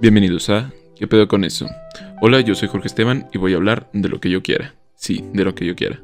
[0.00, 1.68] Bienvenidos a ¿Qué pedo con eso?
[2.22, 4.74] Hola, yo soy Jorge Esteban y voy a hablar de lo que yo quiera.
[4.94, 6.02] Sí, de lo que yo quiera.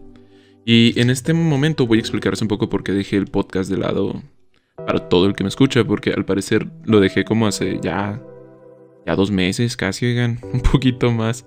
[0.67, 3.79] Y en este momento voy a explicarles un poco por qué dejé el podcast de
[3.79, 4.22] lado
[4.77, 8.22] para todo el que me escucha, porque al parecer lo dejé como hace ya,
[9.06, 11.46] ya dos meses, casi, oigan, un poquito más.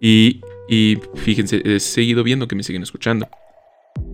[0.00, 0.40] Y,
[0.70, 3.28] y fíjense, he seguido viendo que me siguen escuchando.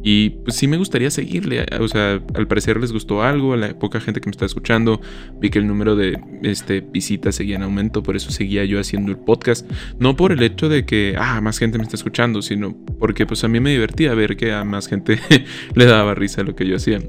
[0.02, 1.66] Y pues sí me gustaría seguirle.
[1.78, 5.00] O sea, al parecer les gustó algo, a la poca gente que me está escuchando.
[5.38, 9.10] Vi que el número de este, visitas seguía en aumento, por eso seguía yo haciendo
[9.10, 9.70] el podcast.
[9.98, 13.44] No por el hecho de que, ah, más gente me está escuchando, sino porque pues
[13.44, 15.18] a mí me divertía ver que a más gente
[15.74, 17.00] le daba risa lo que yo hacía.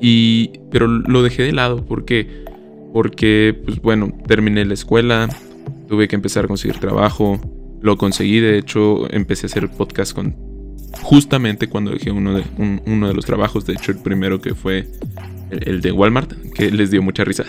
[0.00, 2.44] Y, pero lo dejé de lado, ¿por qué?
[2.92, 5.28] Porque, pues bueno, terminé la escuela,
[5.88, 7.40] tuve que empezar a conseguir trabajo,
[7.82, 10.49] lo conseguí, de hecho empecé a hacer podcast con
[11.02, 12.44] justamente cuando dejé uno de,
[12.86, 14.86] uno de los trabajos, de hecho el primero que fue
[15.50, 17.44] el, de Walmart, que les dio mucha risa.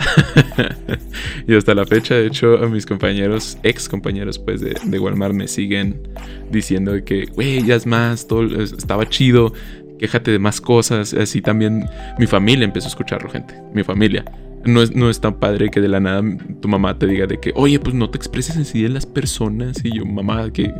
[1.46, 5.48] y hasta la fecha, de hecho, a mis compañeros, ex compañeros pues de, Walmart me
[5.48, 6.08] siguen
[6.50, 9.52] diciendo que, güey, ya es más, todo estaba chido,
[9.98, 11.14] quéjate de más cosas.
[11.14, 11.86] Así también
[12.18, 14.24] mi familia empezó a escucharlo, gente, mi familia.
[14.64, 16.22] No es, no es tan padre que de la nada
[16.60, 19.06] tu mamá te diga de que, oye, pues no te expreses en sí de las
[19.06, 19.84] personas.
[19.84, 20.72] Y yo, mamá, que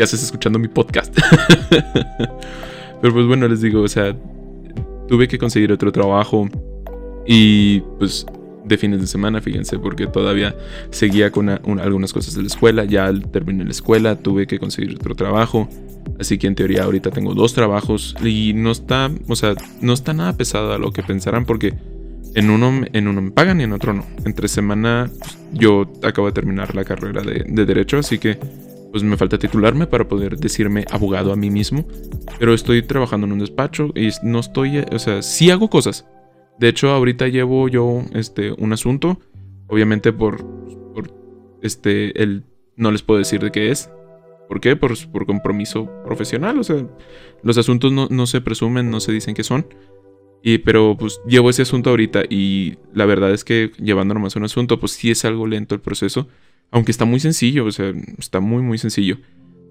[0.00, 1.14] ya estás escuchando mi podcast.
[3.02, 4.16] Pero pues bueno, les digo, o sea,
[5.06, 6.48] tuve que conseguir otro trabajo
[7.26, 8.24] y pues
[8.64, 10.56] de fines de semana, fíjense, porque todavía
[10.88, 12.86] seguía con algunas cosas de la escuela.
[12.86, 15.68] Ya al terminar la escuela tuve que conseguir otro trabajo.
[16.18, 20.14] Así que en teoría ahorita tengo dos trabajos y no está, o sea, no está
[20.14, 21.74] nada pesado a lo que pensarán porque
[22.34, 24.06] en uno, en uno me pagan y en otro no.
[24.24, 28.38] Entre semana pues, yo acabo de terminar la carrera de, de derecho, así que
[28.90, 31.86] pues me falta titularme para poder decirme abogado a mí mismo,
[32.38, 36.06] pero estoy trabajando en un despacho y no estoy, o sea, sí hago cosas.
[36.58, 39.18] De hecho, ahorita llevo yo este un asunto,
[39.68, 40.44] obviamente por,
[41.62, 42.44] este el
[42.76, 43.90] no les puedo decir de qué es.
[44.48, 44.74] ¿Por qué?
[44.74, 46.84] Por, por compromiso profesional, o sea,
[47.42, 49.66] los asuntos no, no se presumen, no se dicen que son.
[50.42, 54.44] Y, pero pues llevo ese asunto ahorita y la verdad es que llevando nomás un
[54.44, 56.28] asunto, pues sí es algo lento el proceso.
[56.70, 59.18] Aunque está muy sencillo, o sea, está muy, muy sencillo.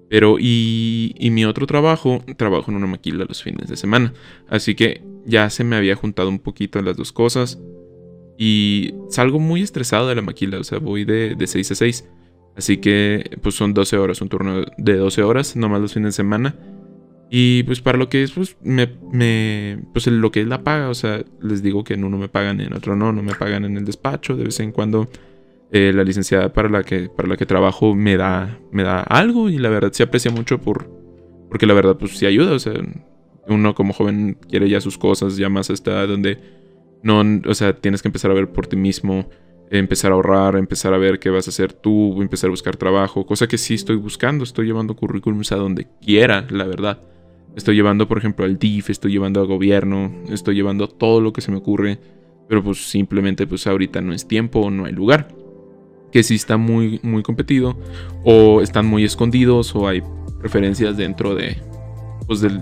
[0.09, 4.13] Pero, y, y mi otro trabajo, trabajo en una maquila los fines de semana.
[4.47, 7.59] Así que ya se me había juntado un poquito las dos cosas.
[8.37, 12.09] Y salgo muy estresado de la maquila, o sea, voy de, de 6 a 6.
[12.55, 16.17] Así que, pues son 12 horas, un turno de 12 horas, nomás los fines de
[16.17, 16.55] semana.
[17.29, 20.89] Y pues para lo que es, pues, me, me, pues lo que es la paga,
[20.89, 23.35] o sea, les digo que en uno me pagan y en otro no, no me
[23.35, 25.07] pagan en el despacho, de vez en cuando
[25.72, 29.50] eh, la licenciada para la que, para la que trabajo me da, me da algo
[29.50, 30.90] y la verdad se aprecia mucho por,
[31.47, 32.74] porque la verdad pues sí ayuda, o sea,
[33.47, 36.40] uno como joven quiere ya sus cosas, ya más hasta donde
[37.03, 39.29] no, o sea, tienes que empezar a ver por ti mismo,
[39.69, 43.28] empezar a ahorrar, empezar a ver qué vas a hacer tú, empezar a buscar trabajo,
[43.28, 47.00] cosa que sí estoy buscando, estoy llevando currículums a donde quiera, la verdad.
[47.56, 51.41] Estoy llevando, por ejemplo, al DIF, estoy llevando al gobierno, estoy llevando todo lo que
[51.41, 52.00] se me ocurre,
[52.47, 55.38] pero pues simplemente pues ahorita no es tiempo no hay lugar
[56.12, 57.78] que sí está muy, muy competido,
[58.24, 60.03] o están muy escondidos, o hay
[60.40, 61.58] preferencias dentro de,
[62.28, 62.62] pues del,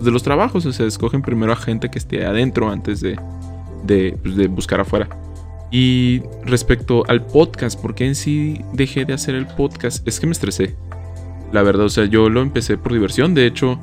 [0.00, 0.66] de los trabajos.
[0.66, 3.18] O sea, escogen primero a gente que esté adentro antes de,
[3.84, 5.08] de, pues, de buscar afuera.
[5.70, 10.06] Y respecto al podcast, ¿por qué en sí dejé de hacer el podcast?
[10.06, 10.76] Es que me estresé.
[11.52, 13.34] La verdad, o sea, yo lo empecé por diversión.
[13.34, 13.80] De hecho,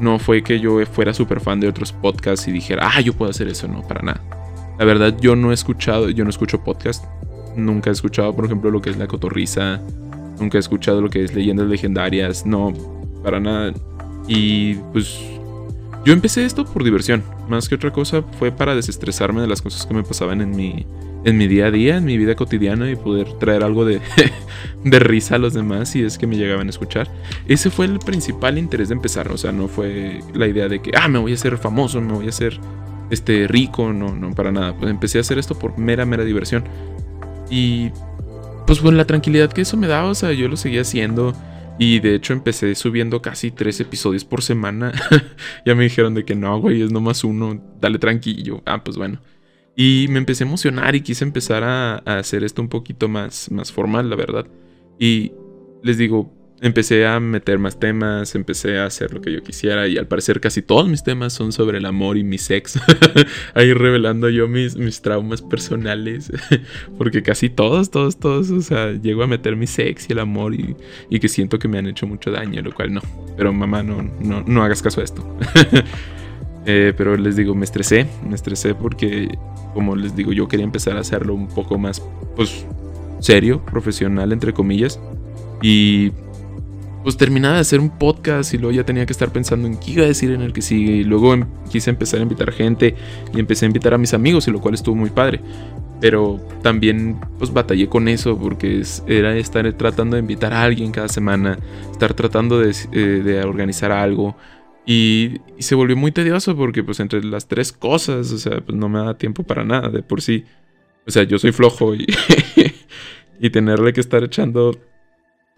[0.00, 3.30] no fue que yo fuera súper fan de otros podcasts y dijera, ah, yo puedo
[3.30, 3.68] hacer eso.
[3.68, 4.20] No, para nada.
[4.78, 7.04] La verdad, yo no he escuchado, yo no escucho podcast.
[7.56, 9.80] Nunca he escuchado, por ejemplo, lo que es la cotorriza.
[10.38, 12.46] Nunca he escuchado lo que es leyendas legendarias.
[12.46, 12.72] No,
[13.22, 13.72] para nada.
[14.26, 15.18] Y pues
[16.04, 17.22] yo empecé esto por diversión.
[17.48, 20.86] Más que otra cosa fue para desestresarme de las cosas que me pasaban en mi,
[21.24, 24.00] en mi día a día, en mi vida cotidiana y poder traer algo de,
[24.84, 27.10] de risa a los demás si es que me llegaban a escuchar.
[27.46, 29.30] Ese fue el principal interés de empezar.
[29.30, 32.14] O sea, no fue la idea de que, ah, me voy a hacer famoso, me
[32.14, 32.58] voy a hacer
[33.10, 33.92] este, rico.
[33.92, 34.74] No, no, para nada.
[34.74, 36.64] Pues empecé a hacer esto por mera, mera diversión.
[37.50, 37.90] Y
[38.66, 41.34] pues con la tranquilidad que eso me daba, o sea, yo lo seguía haciendo.
[41.78, 44.92] Y de hecho empecé subiendo casi tres episodios por semana.
[45.66, 48.62] ya me dijeron de que no, güey, es nomás uno, dale tranquilo.
[48.66, 49.20] Ah, pues bueno.
[49.74, 53.50] Y me empecé a emocionar y quise empezar a, a, hacer esto un poquito más,
[53.50, 54.46] más formal, la verdad.
[54.98, 55.32] Y
[55.82, 56.32] les digo,
[56.62, 60.40] empecé a meter más temas, empecé a hacer lo que yo quisiera y al parecer
[60.40, 62.78] casi todos mis temas son sobre el amor y mi sex.
[63.54, 66.30] Ahí revelando yo mis, mis traumas personales,
[66.98, 70.54] porque casi todos, todos, todos, o sea, llego a meter mi sex y el amor
[70.54, 70.76] y,
[71.08, 73.00] y que siento que me han hecho mucho daño, lo cual no.
[73.36, 75.24] Pero mamá, no, no, no hagas caso a esto.
[76.66, 79.28] eh, pero les digo, me estresé, me estresé porque,
[79.72, 82.02] como les digo, yo quería empezar a hacerlo un poco más,
[82.36, 82.66] pues
[83.20, 85.00] serio, profesional, entre comillas.
[85.62, 86.12] Y
[87.02, 89.92] pues terminaba de hacer un podcast y luego ya tenía que estar pensando en qué
[89.92, 90.92] iba a decir en el que sigue.
[90.92, 92.94] Y luego em, quise empezar a invitar gente
[93.34, 95.40] y empecé a invitar a mis amigos y lo cual estuvo muy padre.
[96.00, 101.08] Pero también pues batallé con eso porque era estar tratando de invitar a alguien cada
[101.08, 101.58] semana,
[101.90, 104.36] estar tratando de, eh, organizar algo.
[104.86, 108.88] Y, se volvió muy tedioso porque pues entre las tres cosas, o sea, pues no
[108.88, 110.44] me da tiempo para nada de por sí.
[111.06, 112.06] O sea, yo soy flojo y,
[113.40, 114.72] y tenerle que estar echando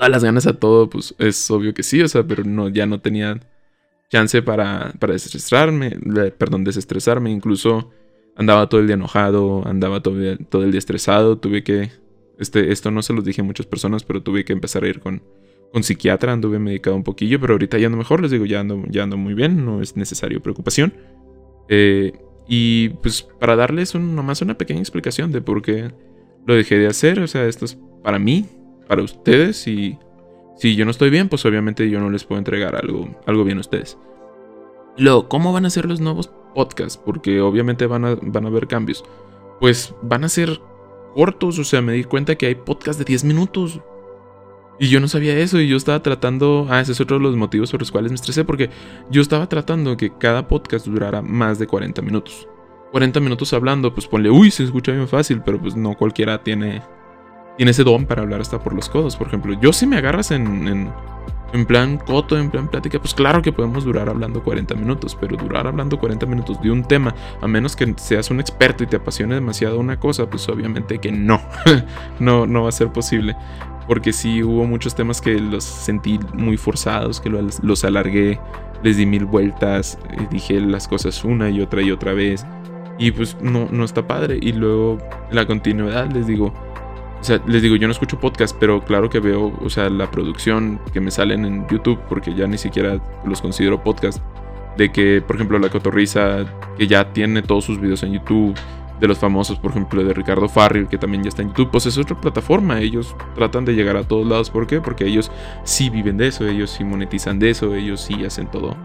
[0.03, 2.87] todas las ganas a todo, pues es obvio que sí, o sea, pero no, ya
[2.87, 3.39] no tenía
[4.11, 5.91] chance para, para desestresarme,
[6.37, 7.93] perdón, desestresarme, incluso
[8.35, 10.17] andaba todo el día enojado, andaba todo,
[10.49, 11.93] todo el día estresado, tuve que,
[12.41, 14.99] este, esto no se lo dije a muchas personas, pero tuve que empezar a ir
[14.99, 15.23] con,
[15.73, 18.83] con psiquiatra, anduve medicado un poquillo, pero ahorita ya ando mejor, les digo, ya ando,
[18.89, 20.95] ya ando muy bien, no es necesario preocupación.
[21.69, 22.13] Eh,
[22.49, 25.93] y pues para darles un, nomás una pequeña explicación de por qué
[26.45, 28.49] lo dejé de hacer, o sea, esto es para mí,
[28.93, 29.99] para ustedes y
[30.55, 33.57] si yo no estoy bien, pues obviamente yo no les puedo entregar algo, algo bien
[33.57, 33.97] a ustedes.
[34.99, 37.01] Luego, ¿cómo van a ser los nuevos podcasts?
[37.03, 39.03] Porque obviamente van a, van a haber cambios.
[39.61, 40.61] Pues van a ser
[41.15, 43.81] cortos, o sea, me di cuenta que hay podcasts de 10 minutos.
[44.79, 47.35] Y yo no sabía eso y yo estaba tratando, ah, ese es otro de los
[47.35, 48.69] motivos por los cuales me estresé, porque
[49.11, 52.47] yo estaba tratando que cada podcast durara más de 40 minutos.
[52.91, 56.83] 40 minutos hablando, pues ponle, uy, se escucha bien fácil, pero pues no cualquiera tiene
[57.57, 59.17] tiene ese don para hablar hasta por los codos.
[59.17, 60.93] Por ejemplo, yo si me agarras en,
[61.53, 65.37] en, plan coto, en plan plática, pues claro que podemos durar hablando 40 minutos, pero
[65.37, 68.97] durar hablando 40 minutos de un tema, a menos que seas un experto y te
[68.97, 71.41] apasione demasiado una cosa, pues obviamente que no,
[72.19, 73.37] no, no va a ser posible.
[73.87, 78.39] Porque sí hubo muchos temas que los sentí muy forzados, que los, los alargué,
[78.83, 82.47] les di mil vueltas, eh, dije las cosas una y otra y otra vez.
[82.99, 84.39] Y pues no, no está padre.
[84.41, 84.99] Y luego
[85.31, 86.53] la continuidad, les digo,
[87.23, 90.11] o sea, les digo, yo no escucho podcast, pero claro que veo, o sea, la
[90.11, 94.21] producción que me salen en YouTube, porque ya ni siquiera los considero podcast.
[94.77, 96.45] De que, por ejemplo, La Cotorriza,
[96.77, 98.57] que ya tiene todos sus videos en YouTube.
[98.99, 101.71] De los famosos, por ejemplo, de Ricardo Farril, que también ya está en YouTube.
[101.71, 102.81] Pues es otra plataforma.
[102.81, 104.51] Ellos tratan de llegar a todos lados.
[104.51, 104.81] ¿Por qué?
[104.81, 105.31] Porque ellos
[105.63, 106.49] sí viven de eso.
[106.49, 107.73] Ellos sí monetizan de eso.
[107.75, 108.77] Ellos sí hacen todo.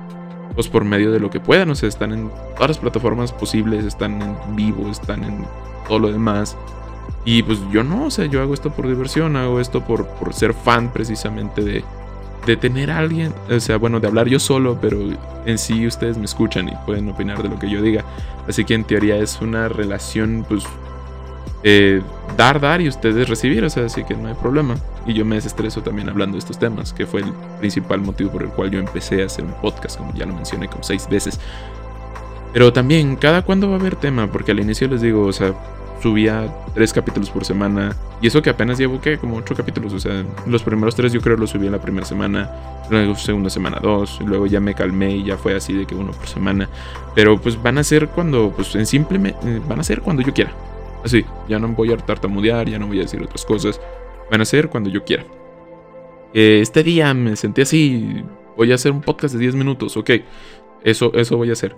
[0.54, 1.70] Pues por medio de lo que puedan.
[1.72, 3.86] O sea, están en todas las plataformas posibles.
[3.86, 4.90] Están en vivo.
[4.90, 5.46] Están en
[5.88, 6.58] todo lo demás.
[7.28, 10.34] Y pues yo no, o sea, yo hago esto por diversión, hago esto por, por
[10.34, 11.84] ser fan precisamente de,
[12.46, 14.98] de tener a alguien, o sea, bueno, de hablar yo solo, pero
[15.46, 18.06] en sí ustedes me escuchan y pueden opinar de lo que yo diga.
[18.48, 20.64] Así que en teoría es una relación, pues,
[21.64, 22.02] eh,
[22.38, 24.78] dar, dar y ustedes recibir, o sea, así que no hay problema.
[25.06, 28.44] Y yo me desestreso también hablando de estos temas, que fue el principal motivo por
[28.44, 31.42] el cual yo empecé a hacer un podcast, como ya lo mencioné como seis veces.
[32.54, 35.54] Pero también, cada cuándo va a haber tema, porque al inicio les digo, o sea,
[36.02, 37.96] subía tres capítulos por semana.
[38.22, 39.18] Y eso que apenas llevo, ¿qué?
[39.18, 39.94] Como ocho capítulos.
[39.94, 42.52] O sea, los primeros tres yo creo los subí en la primera semana.
[42.90, 44.20] Luego segunda semana dos.
[44.26, 46.70] Luego ya me calmé y ya fue así de que uno por semana.
[47.16, 50.34] Pero pues van a ser cuando, pues en simplemente, eh, van a ser cuando yo
[50.34, 50.52] quiera.
[51.04, 53.80] Así, ya no voy a tartamudear, ya no voy a decir otras cosas.
[54.32, 55.26] Van a ser cuando yo quiera.
[56.34, 58.24] este día me senté así,
[58.56, 60.12] voy a hacer un podcast de 10 minutos, ok.
[60.84, 61.76] Eso, eso voy a hacer.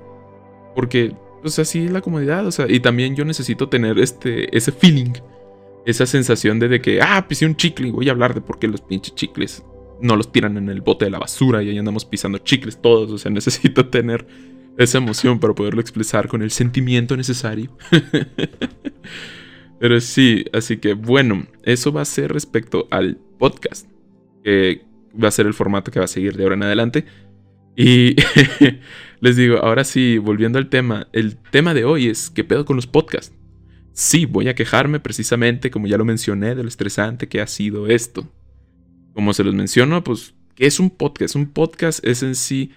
[0.75, 5.13] Porque pues así la comodidad, o sea, y también yo necesito tener este, ese feeling,
[5.85, 8.59] esa sensación de, de que, ah, pisé un chicle y voy a hablar de por
[8.59, 9.63] qué los pinches chicles
[10.01, 13.11] no los tiran en el bote de la basura y ahí andamos pisando chicles todos,
[13.11, 14.25] o sea, necesito tener
[14.77, 17.77] esa emoción para poderlo expresar con el sentimiento necesario.
[19.79, 23.87] Pero sí, así que bueno, eso va a ser respecto al podcast,
[24.43, 24.81] que
[25.21, 27.05] va a ser el formato que va a seguir de ahora en adelante.
[27.75, 28.15] Y
[29.21, 32.75] les digo, ahora sí, volviendo al tema, el tema de hoy es ¿qué pedo con
[32.75, 33.35] los podcasts?
[33.93, 37.87] Sí, voy a quejarme precisamente, como ya lo mencioné, de lo estresante que ha sido
[37.87, 38.27] esto.
[39.13, 41.35] Como se los menciono, pues, ¿qué es un podcast?
[41.35, 42.71] Un podcast es en sí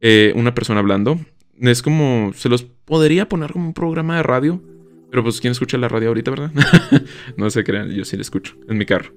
[0.00, 1.20] eh, una persona hablando.
[1.60, 4.62] Es como, se los podría poner como un programa de radio,
[5.10, 6.52] pero pues, ¿quién escucha la radio ahorita, verdad?
[7.36, 9.12] no se crean, yo sí la escucho, en mi carro.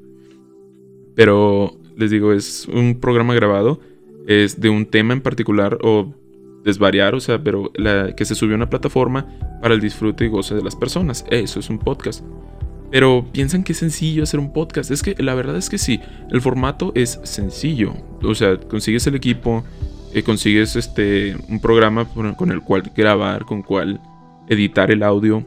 [1.16, 3.82] Pero les digo, es un programa grabado
[4.30, 6.14] es de un tema en particular o
[6.63, 7.72] desvariar, o sea, pero
[8.16, 9.25] que se subió a una plataforma
[9.62, 11.25] para el disfrute y goce de las personas.
[11.30, 12.24] Eso es un podcast.
[12.92, 14.89] Pero piensan que es sencillo hacer un podcast.
[14.92, 16.00] Es que la verdad es que sí,
[16.32, 17.94] el formato es sencillo.
[18.24, 19.63] O sea, consigues el equipo,
[20.13, 24.01] eh, consigues este, un programa con el cual grabar, con el cual
[24.48, 25.46] editar el audio.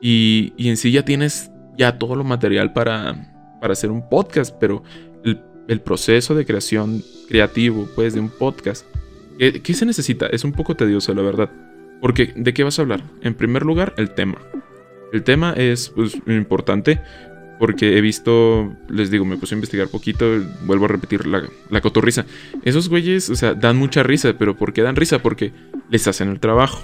[0.00, 4.52] Y, y en sí ya tienes ya todo lo material para, para hacer un podcast.
[4.58, 4.82] Pero
[5.24, 8.86] el el proceso de creación creativo, pues, de un podcast.
[9.38, 10.26] ¿Qué, se necesita?
[10.26, 11.50] Es un poco tedioso, la verdad.
[12.00, 13.02] Porque, ¿de qué vas a hablar?
[13.22, 14.38] En primer lugar, el tema.
[15.12, 17.00] El tema es pues, importante
[17.58, 20.26] Porque he visto, les digo, me puse a investigar poquito,
[20.64, 22.24] vuelvo a repetir la, la cotorriza.
[22.64, 25.20] Esos güeyes, o sea, dan mucha risa, pero ¿por qué dan risa?
[25.20, 25.52] Porque
[25.90, 26.82] les hacen el trabajo.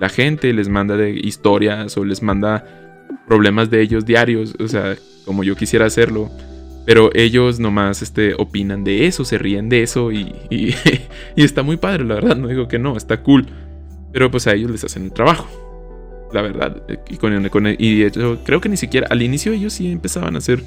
[0.00, 2.64] La gente les manda de historias o les manda
[3.26, 6.30] problemas de ellos diarios, o sea, como yo quisiera hacerlo.
[6.88, 10.74] Pero ellos nomás este, opinan de eso, se ríen de eso y, y,
[11.36, 13.46] y está muy padre, la verdad, no digo que no, está cool.
[14.10, 15.46] Pero pues a ellos les hacen el trabajo
[16.32, 16.82] la verdad.
[17.08, 20.38] Y, con, con, y hecho, creo que ni siquiera al inicio ellos sí empezaban a
[20.38, 20.62] hacer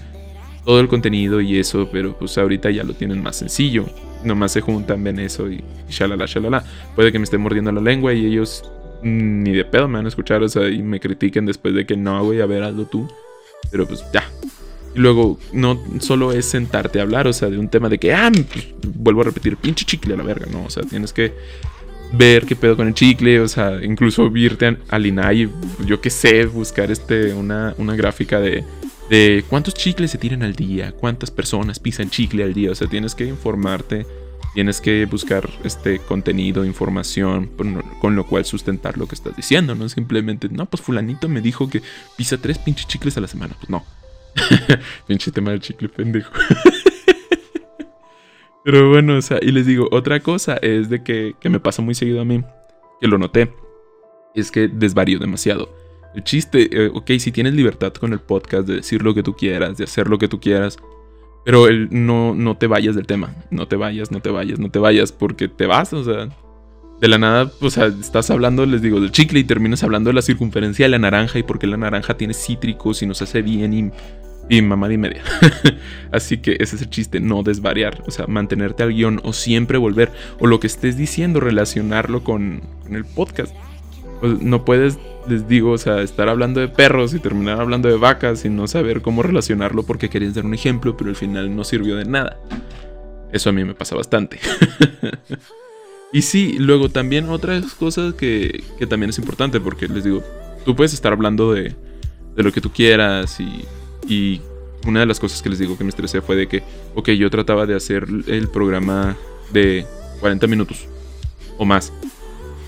[0.66, 3.86] todo el contenido y eso, pero pues ahorita ya lo tienen más sencillo.
[4.24, 6.64] Nomás se juntan, ven eso y, shalala, shalala.
[6.96, 8.64] Puede que me esté mordiendo la lengua y ellos
[9.02, 11.98] ni de pedo me van a escuchar, o sea, y me critiquen después de que
[11.98, 13.08] no, voy a ver, algo tú.
[13.72, 14.24] Pero pues ya.
[14.94, 18.14] Y luego, no solo es sentarte a hablar, o sea, de un tema de que,
[18.14, 21.34] ah, pues, vuelvo a repetir, pinche chicle a la verga, no, o sea, tienes que
[22.14, 25.50] ver qué pedo con el chicle, o sea, incluso irte al INAI,
[25.86, 28.66] yo qué sé, buscar este, una, una gráfica de,
[29.10, 32.88] de cuántos chicles se tiran al día, cuántas personas pisan chicle al día, o sea,
[32.88, 34.06] tienes que informarte,
[34.54, 37.50] tienes que buscar este contenido, información,
[38.02, 41.70] con lo cual sustentar lo que estás diciendo, no simplemente, no, pues fulanito me dijo
[41.70, 41.82] que
[42.18, 43.86] pisa tres pinches chicles a la semana, pues no.
[45.08, 46.32] Pinche tema del chicle pendejo.
[48.64, 51.82] Pero bueno, o sea, y les digo, otra cosa es de que, que me pasa
[51.82, 52.44] muy seguido a mí,
[53.00, 53.52] que lo noté,
[54.36, 55.74] es que desvarío demasiado.
[56.14, 59.36] El chiste, eh, ok, si tienes libertad con el podcast de decir lo que tú
[59.36, 60.78] quieras, de hacer lo que tú quieras,
[61.44, 64.70] pero el, no, no te vayas del tema, no te vayas, no te vayas, no
[64.70, 66.30] te vayas, porque te vas, o sea,
[67.02, 70.14] de la nada, o sea, estás hablando, les digo, del chicle y terminas hablando de
[70.14, 73.74] la circunferencia de la naranja y porque la naranja tiene cítricos y nos hace bien
[73.74, 73.92] y
[74.50, 75.24] y mamá y media.
[76.12, 79.78] Así que ese es el chiste, no desvariar, o sea, mantenerte al guion o siempre
[79.78, 83.56] volver, o lo que estés diciendo, relacionarlo con, el podcast.
[84.22, 88.44] no puedes, les digo, o sea, estar hablando de perros y terminar hablando de vacas
[88.44, 91.96] y no saber cómo relacionarlo porque querías dar un ejemplo, pero al final no sirvió
[91.96, 92.38] de nada.
[93.32, 94.38] Eso a mí me pasa bastante.
[96.12, 100.24] y sí, luego también otras cosas que, que también es importante porque les digo,
[100.66, 101.76] tú puedes estar hablando de,
[102.36, 103.66] de lo que tú quieras y
[104.08, 104.42] y
[104.86, 106.64] una de las cosas que les digo que me estresé fue de que,
[106.96, 109.16] ok, yo trataba de hacer el programa
[109.52, 109.86] de
[110.20, 110.88] 40 minutos
[111.58, 111.94] o más.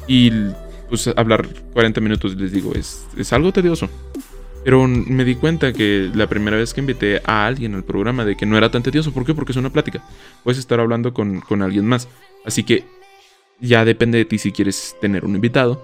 [0.08, 0.32] Y
[0.90, 3.90] pues hablar 40 minutos, les digo, es, es algo tedioso.
[4.64, 8.38] Pero me di cuenta que la primera vez que invité a alguien al programa de
[8.38, 9.12] que no era tan tedioso.
[9.12, 9.34] ¿Por qué?
[9.34, 10.02] Porque es una plática.
[10.44, 12.08] Puedes estar hablando con, con alguien más.
[12.46, 12.86] Así que
[13.64, 15.82] ya depende de ti si quieres tener un invitado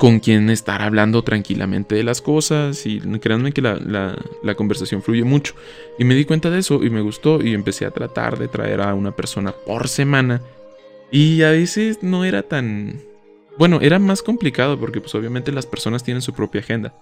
[0.00, 5.52] con quien estar hablando tranquilamente de las cosas y créanme que la, conversación fluye mucho.
[5.98, 8.80] Y me di cuenta de eso y me gustó y empecé a tratar de traer
[8.80, 10.40] a una persona por semana.
[11.12, 13.02] Y a veces no era tan...
[13.58, 16.94] Bueno, era más complicado porque pues obviamente las personas tienen su propia agenda.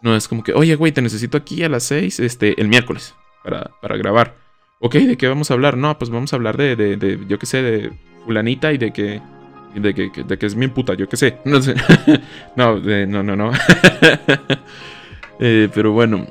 [0.00, 3.14] No es como que, oye, güey, te necesito aquí a las 6, este, el miércoles,
[3.44, 4.34] para, para grabar.
[4.80, 5.76] Ok, ¿de qué vamos a hablar?
[5.76, 7.92] No, pues vamos a hablar de, de, de yo qué sé, de
[8.24, 9.20] fulanita y de que
[9.74, 11.38] de que, de que es mi puta, yo qué sé.
[11.44, 11.74] No sé.
[12.56, 13.52] no, no, no, no.
[15.44, 16.26] Eh, pero bueno.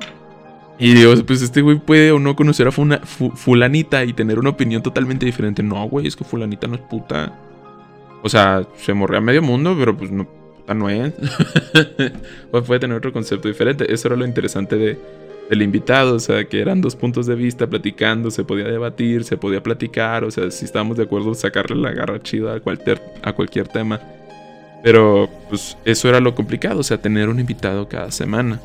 [0.80, 4.82] Y digo, pues este güey puede o no conocer a fulanita y tener una opinión
[4.82, 5.62] totalmente diferente.
[5.62, 7.38] No, güey, es que fulanita no es puta.
[8.24, 11.14] O sea, se morre a medio mundo, pero pues no, puta no es.
[12.52, 13.92] puede tener otro concepto diferente.
[13.92, 14.98] Eso era lo interesante de,
[15.50, 19.38] el invitado, o sea, que eran dos puntos de vista platicando, se podía debatir, se
[19.38, 23.34] podía platicar, o sea, si estábamos de acuerdo, sacarle la garra chida a cualquier, a
[23.34, 24.00] cualquier tema.
[24.84, 28.60] Pero, pues, eso era lo complicado, o sea, tener un invitado cada semana.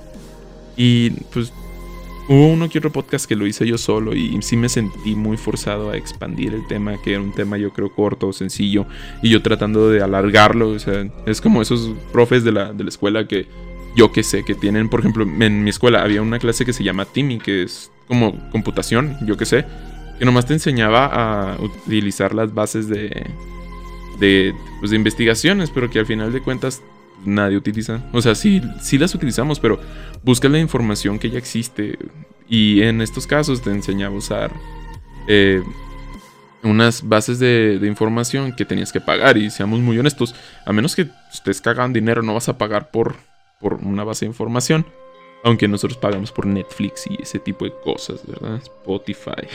[0.76, 1.52] Y, pues,
[2.28, 5.36] hubo uno que otro podcast que lo hice yo solo y sí me sentí muy
[5.36, 8.86] forzado a expandir el tema, que era un tema yo creo corto, sencillo,
[9.22, 12.90] y yo tratando de alargarlo, o sea, es como esos profes de la, de la
[12.90, 13.46] escuela que
[13.96, 16.84] yo que sé, que tienen, por ejemplo, en mi escuela había una clase que se
[16.84, 19.64] llama Timmy, que es como computación, yo que sé,
[20.18, 23.26] que nomás te enseñaba a utilizar las bases de,
[24.20, 26.82] de, pues, de investigaciones, pero que al final de cuentas
[27.24, 28.04] nadie utiliza.
[28.12, 29.80] O sea, sí, sí las utilizamos, pero
[30.22, 31.98] busca la información que ya existe.
[32.48, 34.52] Y en estos casos te enseñaba a usar
[35.26, 35.62] eh,
[36.62, 39.38] unas bases de, de, información que tenías que pagar.
[39.38, 40.34] Y seamos muy honestos,
[40.66, 43.16] a menos que ustedes cagan dinero, no vas a pagar por
[43.60, 44.86] por una base de información.
[45.44, 48.56] Aunque nosotros pagamos por Netflix y ese tipo de cosas, ¿verdad?
[48.56, 49.46] Spotify.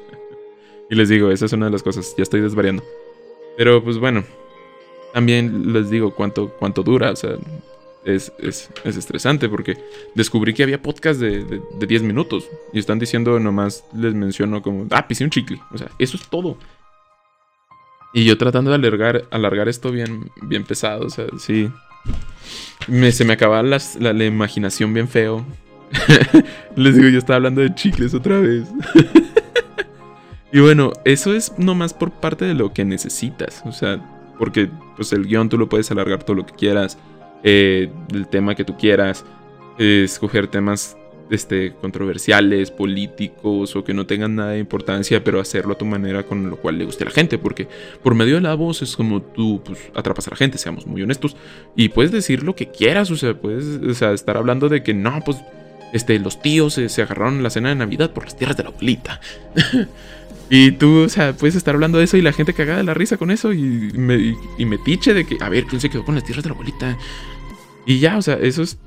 [0.90, 2.14] y les digo, esa es una de las cosas.
[2.16, 2.82] Ya estoy desvariando.
[3.56, 4.24] Pero pues bueno.
[5.12, 7.10] También les digo cuánto, cuánto dura.
[7.10, 7.36] O sea,
[8.04, 9.76] es, es, es estresante porque
[10.14, 12.48] descubrí que había podcast de, de, 10 minutos.
[12.72, 15.60] Y están diciendo nomás, les menciono como, ah, pisé un chicle.
[15.72, 16.56] O sea, eso es todo.
[18.14, 21.06] Y yo tratando de alargar, alargar esto bien, bien pesado.
[21.06, 21.70] O sea, sí,
[23.12, 25.44] se me acaba la, imaginación bien feo.
[26.76, 28.68] Les digo, yo estaba hablando de chicles otra vez.
[30.52, 33.62] y bueno, eso es nomás por parte de lo que necesitas.
[33.64, 34.00] O sea,
[34.38, 36.98] porque pues el guion tú lo puedes alargar todo lo que quieras.
[37.44, 39.24] Eh, el tema que tú quieras.
[39.78, 40.96] escoger temas
[41.30, 46.24] este, controversiales, políticos o que no tengan nada de importancia, pero hacerlo a tu manera
[46.24, 47.68] con lo cual le guste a la gente, porque
[48.02, 51.02] por medio de la voz es como tú pues, atrapas a la gente, seamos muy
[51.02, 51.36] honestos,
[51.76, 55.38] y puedes decir lo que quieras, o sea, puedes estar hablando de que no, pues
[55.92, 58.70] este, los tíos se, agarraron en la cena de Navidad por las tierras de la
[58.70, 59.20] abuelita.
[60.50, 62.94] y tú, o sea, puedes estar hablando de eso y la gente cagada de la
[62.94, 66.04] risa con eso y me, y, me tiche de que, a ver, ¿quién se quedó
[66.04, 66.98] con las tierras de la abuelita?
[67.84, 68.78] Y ya, o sea, eso es,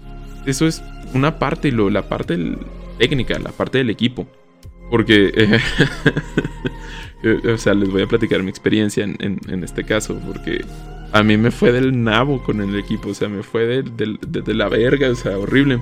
[0.45, 0.83] eso es
[1.13, 2.37] una parte, lo, la parte
[2.97, 4.27] técnica, la parte del equipo.
[4.89, 5.31] Porque,
[7.23, 10.63] eh, o sea, les voy a platicar mi experiencia en, este caso, porque
[11.11, 14.69] a mí me fue del nabo con el equipo, o sea, me fue de, la
[14.69, 15.79] verga, o sea, horrible.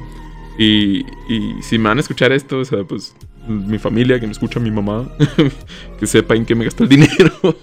[0.58, 3.15] Y, y, si me van a escuchar esto, o sea, pues
[3.48, 5.10] mi familia, que me escucha mi mamá,
[6.00, 7.34] que sepa en qué me gastó el dinero.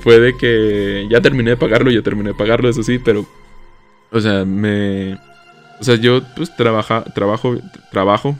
[0.00, 3.24] fue de que ya terminé de pagarlo, ya terminé de pagarlo, eso sí, pero,
[4.10, 5.16] o sea, me
[5.80, 7.58] o sea, yo pues trabaja, trabajo,
[7.90, 8.38] trabajo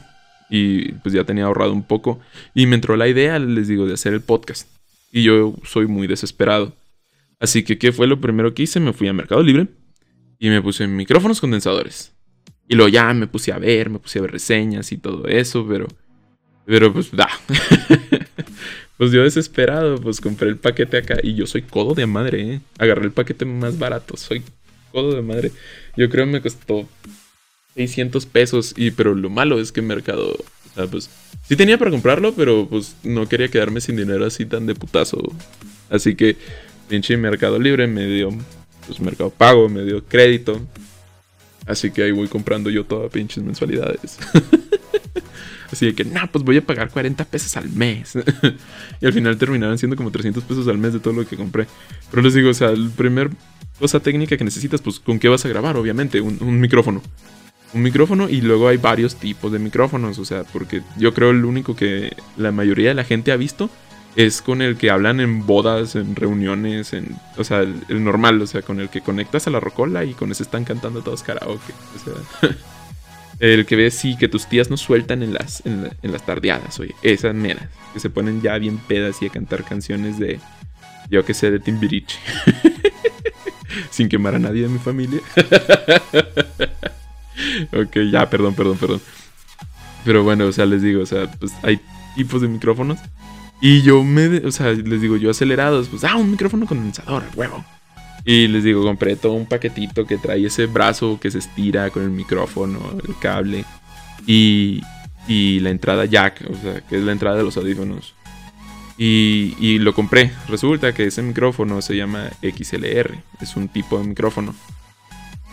[0.49, 2.21] y pues ya tenía ahorrado un poco.
[2.55, 4.69] Y me entró la idea, les digo, de hacer el podcast.
[5.11, 6.77] Y yo soy muy desesperado.
[7.41, 8.79] Así que, ¿qué fue lo primero que hice?
[8.79, 9.67] Me fui a Mercado Libre
[10.39, 12.13] y me puse micrófonos condensadores.
[12.69, 15.67] Y luego ya me puse a ver, me puse a ver reseñas y todo eso,
[15.67, 15.87] pero...
[16.65, 17.29] Pero pues, da.
[18.99, 22.61] pues yo desesperado, pues compré el paquete acá y yo soy codo de madre, ¿eh?
[22.79, 24.43] Agarré el paquete más barato, soy
[24.93, 25.51] codo de madre.
[25.97, 26.89] Yo creo que me costó
[27.75, 28.75] 600 pesos.
[28.77, 31.11] Y, pero lo malo es que Mercado, o sea, pues,
[31.49, 35.21] sí tenía para comprarlo, pero pues no quería quedarme sin dinero así tan de putazo.
[35.91, 36.37] Así que,
[36.89, 38.31] pinche Mercado Libre me dio,
[38.87, 40.61] pues, Mercado Pago, me dio crédito.
[41.67, 44.19] Así que ahí voy comprando yo todas pinches mensualidades.
[45.71, 48.13] Así que, no, pues voy a pagar 40 pesos al mes.
[49.01, 51.67] y al final terminaron siendo como 300 pesos al mes de todo lo que compré.
[52.11, 53.31] Pero les digo, o sea, el primer
[53.79, 55.79] cosa técnica que necesitas, pues, ¿con qué vas a grabar?
[55.79, 57.01] Obviamente, un micrófono
[57.75, 61.45] un micrófono y luego hay varios tipos de micrófonos, o sea, porque yo creo el
[61.45, 63.71] único que la mayoría de la gente ha visto
[64.15, 68.47] es con el que hablan en bodas, en reuniones, en, o sea, el, normal, o
[68.47, 71.73] sea, con el que conectas a la rocola y con ese están cantando todos karaoke,
[73.39, 76.95] el que ves sí que tus tías no sueltan en las en, las tardeadas, oye,
[77.03, 80.39] esas meras que se ponen ya bien pedas y a cantar canciones de
[81.11, 82.19] yo que sé de Timbiriche.
[83.91, 85.21] Sin quemar a nadie de mi familia.
[87.73, 89.01] ok, ya, perdón, perdón, perdón.
[90.05, 91.81] Pero bueno, o sea, les digo, o sea, pues hay
[92.17, 92.99] tipos de micrófonos.
[93.61, 97.65] Y yo me, o sea, les digo, yo acelerados, pues, ah, un micrófono condensador, huevo.
[98.25, 102.03] Y les digo, compré todo un paquetito que trae ese brazo que se estira con
[102.03, 103.65] el micrófono, el cable.
[104.27, 104.83] Y,
[105.29, 108.15] y la entrada jack, o sea, que es la entrada de los audífonos.
[108.99, 110.33] Y, y, lo compré.
[110.49, 113.17] Resulta que ese micrófono se llama XLR.
[113.41, 114.55] Es un tipo de micrófono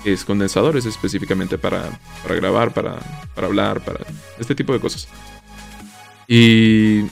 [0.05, 2.97] es condensadores específicamente para, para grabar, para,
[3.35, 3.99] para, hablar, para
[4.39, 5.07] este tipo de cosas.
[6.27, 7.05] Y,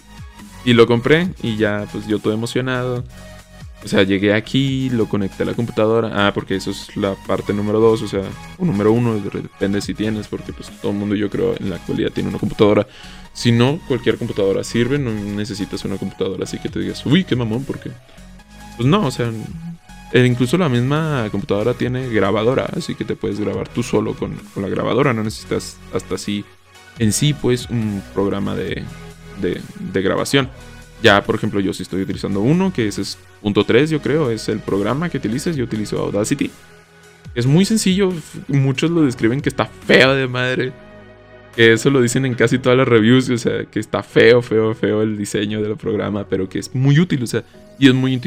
[0.65, 3.03] y lo compré y ya pues yo todo emocionado.
[3.83, 6.27] O sea, llegué aquí, lo conecté a la computadora.
[6.27, 8.23] Ah, porque eso es la parte número dos, o sea,
[8.57, 11.75] o número uno, depende si tienes, porque pues todo el mundo yo creo en la
[11.75, 12.87] actualidad tiene una computadora.
[13.33, 17.35] Si no, cualquier computadora sirve, no necesitas una computadora así que te digas, uy, qué
[17.35, 17.91] mamón, porque...
[18.77, 19.31] Pues no, o sea,
[20.11, 24.37] e incluso la misma computadora tiene grabadora, así que te puedes grabar tú solo con,
[24.55, 25.13] la grabadora.
[25.13, 26.45] No necesitas hasta así
[26.97, 28.83] en sí, pues, un programa de,
[29.41, 30.49] de, grabación.
[31.03, 34.31] Ya, por ejemplo, yo sí estoy utilizando uno, que es, es punto 3, yo creo,
[34.31, 35.55] es el programa que utilices.
[35.55, 36.49] Yo utilizo Audacity.
[37.35, 38.13] Es muy sencillo,
[38.47, 40.71] muchos lo describen que está feo de madre.
[41.55, 44.73] Que eso lo dicen en casi todas las reviews, o sea, que está feo, feo,
[44.73, 47.43] feo el diseño del programa, pero que es muy útil, o sea,
[47.79, 48.19] y es muy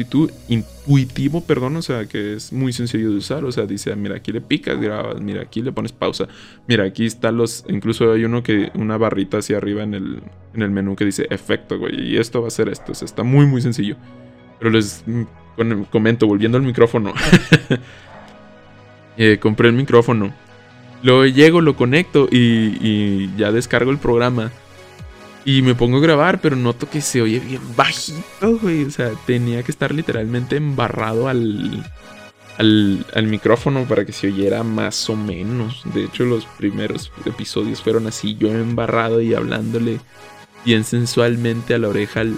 [0.47, 3.43] intuitivo, perdón, o sea, que es muy sencillo de usar.
[3.43, 6.27] O sea, dice, mira, aquí le picas, grabas, mira, aquí le pones pausa.
[6.67, 7.65] Mira, aquí están los.
[7.67, 8.71] Incluso hay uno que.
[8.75, 12.13] Una barrita hacia arriba en el, en el menú que dice efecto, güey.
[12.13, 12.93] Y esto va a ser esto.
[12.93, 13.97] O sea, está muy, muy sencillo.
[14.59, 15.03] Pero les
[15.89, 17.13] comento, volviendo al micrófono.
[19.17, 20.33] Eh, compré el micrófono.
[21.03, 24.51] Luego llego, lo conecto y, y ya descargo el programa.
[25.43, 28.85] Y me pongo a grabar, pero noto que se oye bien bajito, güey.
[28.85, 31.83] O sea, tenía que estar literalmente embarrado al,
[32.57, 35.81] al, micrófono para que se oyera más o menos.
[35.93, 39.99] De hecho, los primeros episodios fueron así, yo embarrado y hablándole
[40.63, 42.37] bien sensualmente a la oreja al,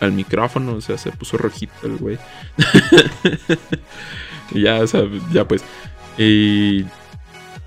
[0.00, 0.74] al micrófono.
[0.74, 2.18] O sea, se puso rojito el güey.
[4.52, 5.62] ya, o sea, ya pues.
[6.18, 6.84] Y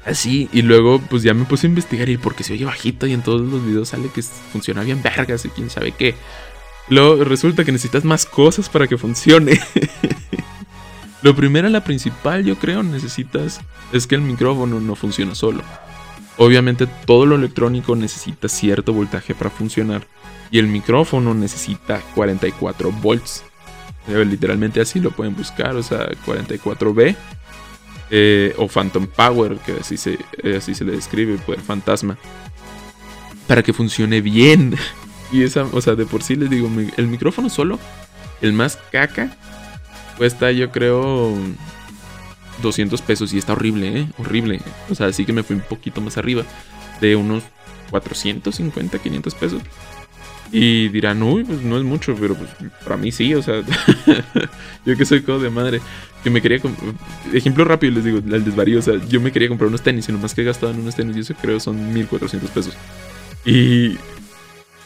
[0.10, 3.14] Así, y luego pues ya me puse a investigar y porque se oye bajito y
[3.14, 6.16] en todos los videos sale que funciona bien vergas y quién sabe qué.
[6.88, 9.62] Luego resulta que necesitas más cosas para que funcione.
[11.22, 13.62] lo primero, la principal, yo creo, necesitas
[13.94, 15.62] es que el micrófono no funciona solo.
[16.38, 20.08] Obviamente todo lo electrónico necesita cierto voltaje para funcionar
[20.50, 23.44] y el micrófono necesita 44 volts.
[24.08, 27.16] Eh, literalmente así lo pueden buscar, o sea, 44B
[28.12, 32.18] eh, o Phantom Power, que así se, eh, así se le describe, poder fantasma,
[33.48, 34.76] para que funcione bien.
[35.32, 36.68] Y esa, o sea, de por sí les digo,
[36.98, 37.78] el micrófono solo,
[38.42, 39.38] el más caca,
[40.18, 41.38] cuesta yo creo
[42.64, 44.08] 200 pesos y está horrible, ¿eh?
[44.18, 44.60] Horrible.
[44.90, 46.46] O sea, así que me fui un poquito más arriba,
[47.00, 47.44] de unos
[47.90, 49.62] 450, 500 pesos.
[50.52, 52.50] Y dirán, uy, pues no es mucho, pero pues
[52.84, 53.62] para mí sí, o sea,
[54.86, 55.80] yo que soy codo de madre,
[56.24, 56.60] que me quería,
[57.34, 60.12] ejemplo rápido les digo, el desvarío, o sea, yo me quería comprar unos tenis y
[60.12, 62.78] nomás que en unos tenis y eso creo son 1400 pesos.
[63.46, 63.98] Y,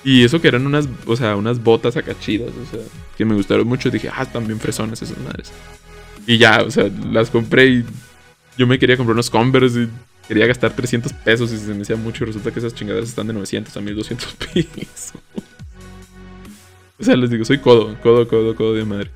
[0.04, 2.82] y eso que eran unas, o sea, unas botas acá chidas, o sea,
[3.18, 5.52] que me gustaron mucho, dije, ah, también fresones esas madres.
[6.28, 7.86] Y ya, o sea, las compré y
[8.58, 9.90] yo me quería comprar unos Converse y
[10.28, 13.34] quería gastar 300 pesos y se me hacía mucho resulta que esas chingaderas están de
[13.34, 15.14] 900 a 1200 pesos.
[17.04, 19.12] O sea, les digo, soy codo, codo, codo, codo de madre.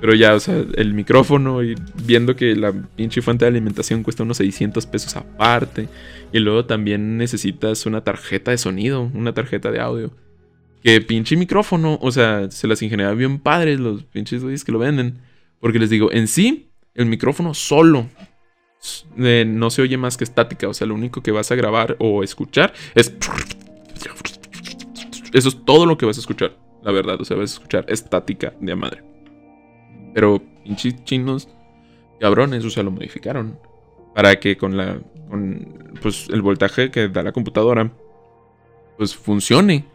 [0.00, 1.74] Pero ya, o sea, el micrófono y
[2.04, 5.88] viendo que la pinche fuente de alimentación cuesta unos 600 pesos aparte.
[6.32, 10.12] Y luego también necesitas una tarjeta de sonido, una tarjeta de audio.
[10.84, 14.78] Que pinche micrófono, o sea, se las ingeniaban bien padres los pinches güeyes que lo
[14.78, 15.18] venden.
[15.58, 18.08] Porque les digo, en sí, el micrófono solo
[19.18, 20.68] eh, no se oye más que estática.
[20.68, 23.12] O sea, lo único que vas a grabar o escuchar es...
[25.32, 27.20] Eso es todo lo que vas a escuchar la verdad.
[27.20, 29.02] O sea, vas a escuchar estática de madre.
[30.14, 31.48] Pero pinches chinos
[32.20, 33.58] cabrones, o sea, lo modificaron.
[34.14, 35.00] Para que con la.
[35.28, 37.90] con pues el voltaje que da la computadora.
[38.98, 39.86] Pues funcione.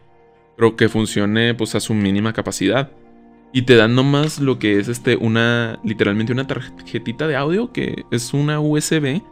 [0.56, 2.90] Pero que funcione pues a su mínima capacidad.
[3.52, 5.16] Y te dan nomás lo que es este.
[5.16, 5.78] una.
[5.84, 7.72] literalmente una tarjetita de audio.
[7.72, 9.22] Que es una USB.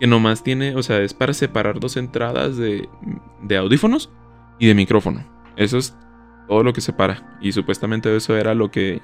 [0.00, 0.74] Que nomás tiene.
[0.74, 2.88] O sea, es para separar dos entradas de.
[3.42, 4.10] de audífonos
[4.58, 5.24] y de micrófono.
[5.56, 5.96] Eso es
[6.48, 7.38] todo lo que separa.
[7.40, 9.00] Y supuestamente eso era lo que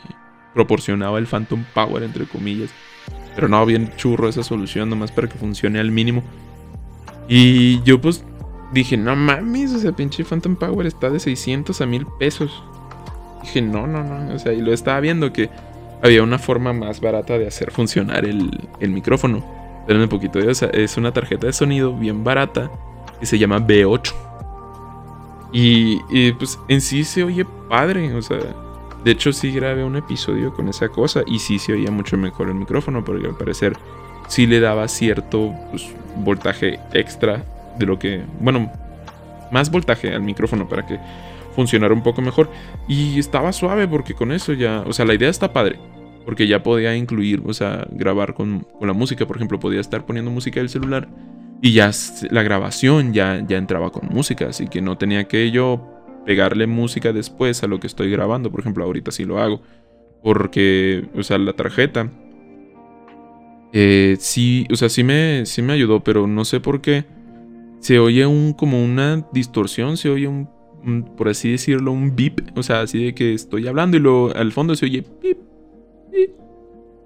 [0.55, 2.71] proporcionaba el Phantom Power, entre comillas.
[3.35, 6.23] Pero no, bien churro esa solución, nomás para que funcione al mínimo.
[7.29, 8.25] Y yo pues
[8.73, 12.63] dije, no mames, o sea, pinche Phantom Power está de 600 a 1000 pesos.
[13.43, 15.51] Dije, no, no, no, o sea, y lo estaba viendo que
[16.03, 18.51] había una forma más barata de hacer funcionar el,
[18.81, 19.45] el micrófono.
[19.87, 22.71] Pero un poquito, o sea, es una tarjeta de sonido bien barata
[23.19, 24.13] que se llama B8.
[25.53, 28.39] Y, pues en sí se oye padre, o sea,
[29.05, 32.49] de hecho sí grabé un episodio con esa cosa y sí se oía mucho mejor
[32.49, 33.77] el micrófono porque al parecer
[34.29, 37.45] sí le daba cierto pues, voltaje extra
[37.79, 38.71] de lo que, bueno,
[39.51, 40.99] más voltaje al micrófono para que
[41.55, 42.51] funcionara un poco mejor.
[42.89, 45.79] Y estaba suave porque con eso ya, o sea, la idea está padre.
[46.25, 50.07] Porque ya podía incluir, o sea, grabar con, con la música, por ejemplo, podía estar
[50.07, 51.09] poniendo música del celular
[51.65, 51.93] y ya
[52.31, 55.93] la grabación ya, ya entraba con música, así que no tenía que yo
[56.27, 58.51] pegarle música después a lo que estoy grabando.
[58.51, 59.63] Por ejemplo, ahorita sí lo hago.
[60.25, 62.11] Porque, o sea, la tarjeta.
[63.73, 67.05] Eh, sí, o sea, sí me, sí me ayudó, pero no sé por qué.
[67.79, 70.49] Se oye un, como una distorsión, se oye un,
[71.17, 72.41] por así decirlo, un beep.
[72.57, 75.39] O sea, así de que estoy hablando y luego al fondo se oye beep,
[76.11, 76.31] beep,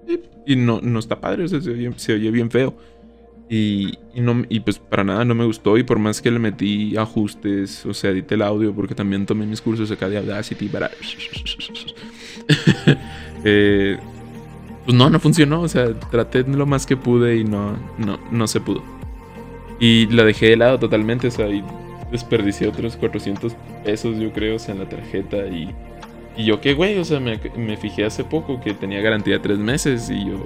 [0.07, 2.75] beep, Y no, no está padre, o sea, se oye bien feo.
[3.49, 6.97] Y, no, y pues para nada no me gustó y por más que le metí
[6.97, 10.91] ajustes, o sea, edité el audio porque también tomé mis cursos acá de Audacity para...
[13.45, 13.97] eh,
[14.83, 18.47] pues no, no funcionó, o sea, traté lo más que pude y no, no, no
[18.47, 18.83] se pudo.
[19.79, 21.63] Y la dejé de lado totalmente, o sea, y
[22.11, 23.55] desperdicié otros 400
[23.85, 25.73] pesos yo creo, o sea, en la tarjeta y...
[26.35, 29.39] Y yo qué güey, o sea, me, me fijé hace poco que tenía garantía de
[29.39, 30.45] tres meses y yo,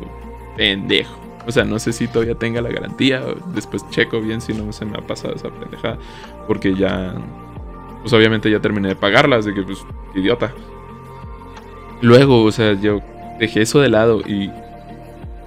[0.55, 1.30] pendejo.
[1.47, 3.23] O sea, no sé si todavía tenga la garantía.
[3.53, 5.97] Después checo bien si no se me ha pasado esa pendejada.
[6.47, 7.15] Porque ya.
[8.01, 9.79] Pues obviamente ya terminé de pagarla, así que pues,
[10.15, 10.53] idiota.
[12.01, 12.99] Luego, o sea, yo
[13.39, 14.49] dejé eso de lado y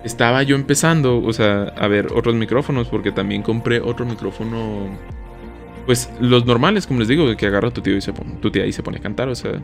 [0.04, 4.88] estaba yo empezando, o sea, a ver otros micrófonos, porque también compré otro micrófono.
[5.86, 8.66] Pues los normales, como les digo, que agarra tu tío y se pone, tu tía
[8.66, 9.60] y se pone a cantar, o sea,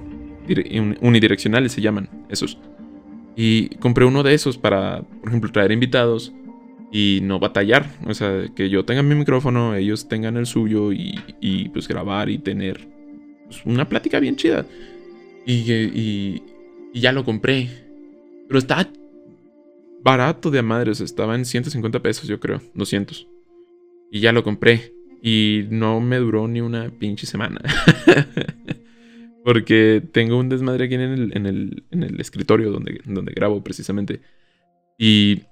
[1.01, 2.59] unidireccionales se llaman esos.
[3.43, 6.31] Y compré uno de esos para, por ejemplo, traer invitados
[6.93, 7.87] y no batallar.
[8.07, 12.37] O sea, que yo tenga mi micrófono, ellos tengan el suyo y, pues grabar y
[12.37, 12.87] tener
[13.47, 14.67] pues, una plática bien chida.
[15.47, 16.43] Y, y,
[16.93, 17.71] ya lo compré.
[18.47, 18.87] Pero está
[20.03, 23.27] barato de madre, o sea, estaba en 150 pesos, yo creo, 200.
[24.11, 24.93] Y ya lo compré.
[25.23, 27.63] Y no me duró ni una pinche semana.
[29.45, 33.63] Porque tengo un desmadre aquí en el, en el, en el escritorio donde, donde grabo
[33.63, 34.21] precisamente.
[34.99, 35.45] Y,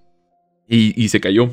[0.69, 1.51] y, se cayó.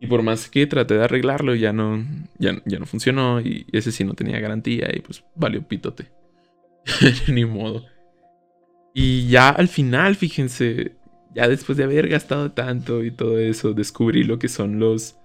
[0.00, 2.04] Y por más que traté de arreglarlo, ya no,
[2.38, 3.40] ya, ya no funcionó.
[3.40, 4.88] Y ese sí no tenía garantía.
[4.94, 6.06] Y pues valió pitote.
[7.28, 7.86] Ni modo.
[8.92, 10.96] Y ya al final, fíjense,
[11.34, 15.16] ya después de haber gastado tanto y todo eso, descubrí lo que son los,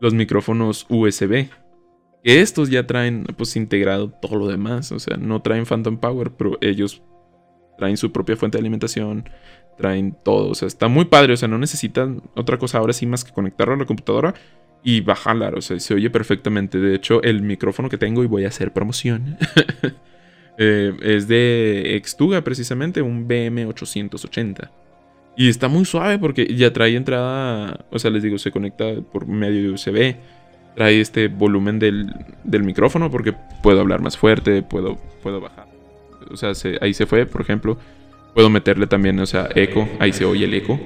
[0.00, 1.48] los micrófonos USB.
[2.22, 4.92] Que estos ya traen pues integrado todo lo demás.
[4.92, 7.02] O sea, no traen Phantom Power, pero ellos
[7.78, 9.28] traen su propia fuente de alimentación.
[9.78, 10.50] Traen todo.
[10.50, 11.32] O sea, está muy padre.
[11.32, 14.34] O sea, no necesitan otra cosa ahora sí más que conectarlo a la computadora
[14.82, 15.50] y bajarla.
[15.56, 16.78] O sea, se oye perfectamente.
[16.78, 19.36] De hecho, el micrófono que tengo y voy a hacer promoción.
[20.62, 24.70] Eh, es de Extuga precisamente, un BM880.
[25.34, 29.26] Y está muy suave porque ya trae entrada, o sea, les digo, se conecta por
[29.26, 30.16] medio de USB.
[30.74, 35.66] Trae este volumen del, micrófono porque puedo hablar más fuerte, puedo, puedo bajar.
[36.30, 37.78] O sea, ahí se fue, por ejemplo.
[38.34, 40.78] Puedo meterle también, o sea, eco, ahí se oye el eco.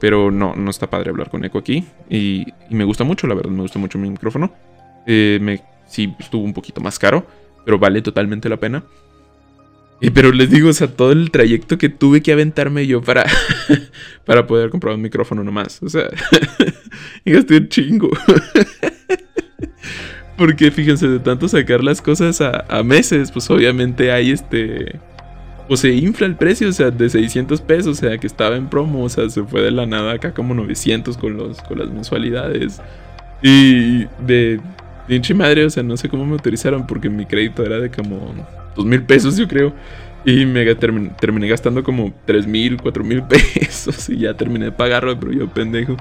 [0.00, 1.84] Pero no, no está padre hablar con eco aquí.
[2.08, 4.52] Y, me gusta mucho, la verdad, me gusta mucho mi micrófono.
[5.06, 7.26] Eh, me, sí, estuvo un poquito más caro,
[7.64, 8.82] pero vale totalmente la pena.
[10.12, 13.24] Pero les digo, o sea, todo el trayecto que tuve que aventarme yo para,
[14.24, 15.82] para poder comprar un micrófono nomás.
[15.82, 16.08] O sea,
[17.24, 18.10] y un chingo.
[20.36, 25.00] Porque fíjense, de tanto sacar las cosas a, meses, pues obviamente hay este...
[25.66, 28.68] Pues se infla el precio, o sea, de 600 pesos, o sea, que estaba en
[28.68, 31.90] promo, o sea, se fue de la nada acá como 900 con, los, con las
[31.90, 32.80] mensualidades.
[33.42, 34.60] Y de
[35.08, 38.32] pinche madre, o sea, no sé cómo me autorizaron porque mi crédito era de como
[38.76, 39.72] dos mil pesos, yo creo.
[40.26, 44.08] Y me terminé, gastando como tres mil, cuatro mil pesos.
[44.08, 45.96] Y ya terminé de pagarlo, pero yo pendejo.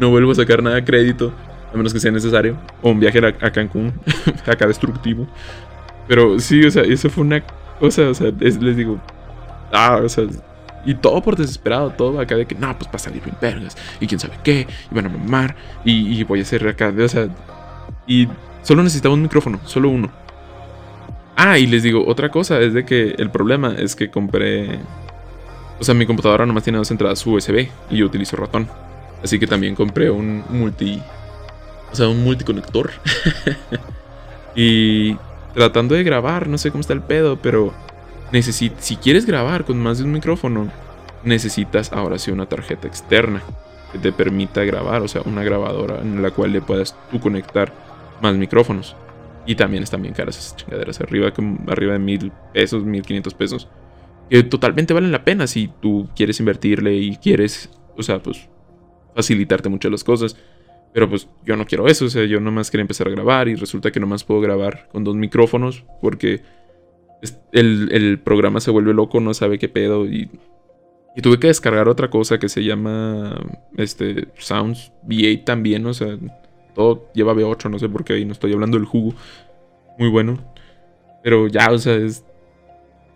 [0.00, 1.32] No vuelvo a sacar nada de crédito.
[1.72, 2.56] A menos que sea necesario.
[2.80, 3.92] O un viaje a, Cancún.
[4.46, 5.28] acá destructivo.
[6.08, 7.42] Pero sí, o sea, eso fue una
[7.78, 8.08] cosa.
[8.08, 8.98] O sea, les digo.
[9.70, 10.24] Ah, o sea.
[10.86, 13.76] Y todo por desesperado, todo acá de que, no, pues va salir bien vergas.
[14.00, 14.66] Y quién sabe qué.
[14.90, 15.54] Y van a mamar.
[15.84, 16.94] Y, y voy a hacer acá.
[16.98, 17.28] O sea.
[18.06, 18.26] Y
[18.62, 19.60] solo necesitaba un micrófono.
[19.64, 20.25] Solo uno.
[21.36, 24.78] Ah, y les digo, otra cosa es de que el problema es que compré...
[25.78, 28.66] O sea, mi computadora nomás tiene dos entradas USB y yo utilizo ratón.
[29.22, 31.02] Así que también compré un multi...
[31.92, 32.90] O sea, un multiconector.
[34.56, 35.14] y
[35.52, 37.74] tratando de grabar, no sé cómo está el pedo, pero...
[38.32, 40.70] si quieres grabar con más de un micrófono,
[41.22, 43.42] necesitas ahora sí una tarjeta externa
[43.92, 47.72] que te permita grabar, o sea, una grabadora en la cual le puedas tú conectar
[48.22, 48.96] más micrófonos.
[49.46, 51.32] Y también están bien caras esas chingaderas, arriba,
[51.68, 53.68] arriba de mil pesos, mil quinientos pesos.
[54.28, 58.48] Que totalmente valen la pena si tú quieres invertirle y quieres, o sea, pues
[59.14, 60.36] facilitarte muchas las cosas.
[60.92, 63.54] Pero pues yo no quiero eso, o sea, yo nomás quería empezar a grabar y
[63.54, 66.42] resulta que nomás puedo grabar con dos micrófonos porque
[67.52, 70.30] el, el programa se vuelve loco, no sabe qué pedo y,
[71.16, 73.40] y tuve que descargar otra cosa que se llama
[73.76, 76.18] este Sounds V8 también, o sea,
[76.76, 79.14] todo lleva B8, no sé por qué ahí no estoy hablando del jugo.
[79.98, 80.38] Muy bueno.
[81.24, 82.22] Pero ya, o sea, es,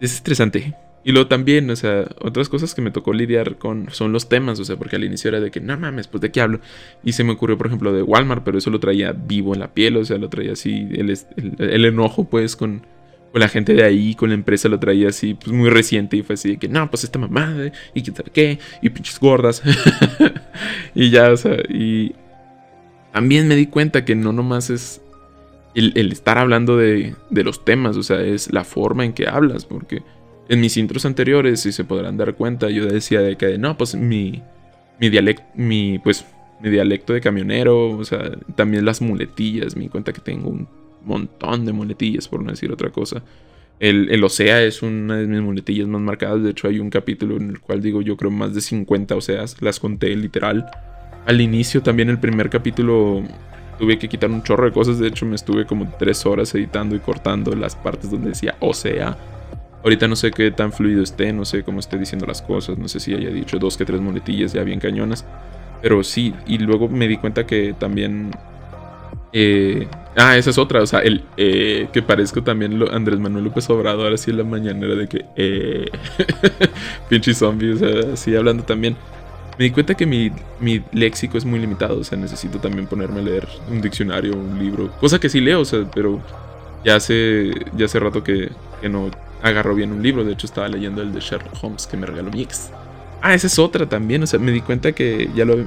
[0.01, 0.75] es estresante.
[1.05, 4.59] Y luego también, o sea, otras cosas que me tocó lidiar con son los temas,
[4.61, 6.61] o sea, porque al inicio era de que, no mames, pues de qué hablo.
[7.05, 9.73] Y se me ocurrió, por ejemplo, de Walmart, pero eso lo traía vivo en la
[9.73, 11.14] piel, o sea, lo traía así, el,
[11.59, 12.87] el, enojo, pues, con,
[13.31, 16.16] con, la gente de ahí, con la empresa, lo traía así, pues muy reciente.
[16.16, 19.20] Y fue así de que, no, pues esta mamada, y quién sabe qué, y pinches
[19.20, 19.62] gordas.
[20.94, 22.14] y ya, o sea, y
[23.12, 25.01] también me di cuenta que no nomás es
[25.75, 30.03] el, estar hablando de, los temas, o sea, es la forma en que hablas, porque
[30.49, 33.94] en mis intros anteriores, si se podrán dar cuenta, yo decía de que, no, pues
[33.94, 34.42] mi,
[34.99, 36.27] mi dialecto, mi, pues,
[36.61, 40.68] mi dialecto de camionero, o sea, también las muletillas, me di cuenta que tengo un
[41.05, 43.23] montón de muletillas, por no decir otra cosa.
[43.79, 47.37] El, el OSEA es una de mis muletillas más marcadas, de hecho hay un capítulo
[47.37, 50.66] en el cual digo yo creo más de 50 OSEAs, las conté literal
[51.26, 53.22] al inicio también el primer capítulo
[53.78, 54.98] tuve que quitar un chorro de cosas.
[54.98, 58.74] De hecho, me estuve como tres horas editando y cortando las partes donde decía o
[58.74, 59.16] sea.
[59.83, 62.87] Ahorita no sé qué tan fluido esté, no sé cómo esté diciendo las cosas, no
[62.87, 65.24] sé si haya dicho dos que tres monetillas ya bien cañonas.
[65.80, 68.30] Pero sí, y luego me di cuenta que también...
[69.33, 73.44] Eh, ah, esa es otra, o sea, el eh, que parezco también lo, Andrés Manuel
[73.44, 75.24] López Obrador, así en la mañanera de que...
[75.37, 75.87] Eh,
[77.09, 78.96] pinche zombie, o sea, así hablando también
[79.61, 80.33] me di cuenta que mi,
[80.90, 84.90] léxico es muy limitado, o sea, necesito también ponerme a leer un diccionario, un libro,
[84.92, 86.18] cosa que sí leo, o sea, pero
[86.83, 88.51] ya hace, ya hace rato que,
[88.88, 89.11] no
[89.42, 92.31] agarro bien un libro, de hecho estaba leyendo el de Sherlock Holmes que me regaló
[92.31, 92.70] mi ex.
[93.20, 95.59] Ah, esa es otra también, o sea, me di cuenta que ya lo,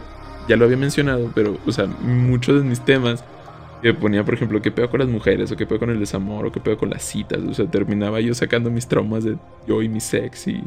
[0.47, 3.23] ya lo había mencionado, pero, o sea, muchos de mis temas
[3.83, 6.47] que ponía, por ejemplo, qué pedo con las mujeres, o qué pedo con el desamor,
[6.47, 7.41] o qué pedo con las citas.
[7.47, 10.63] O sea, terminaba yo sacando mis traumas de yo y mi sex y,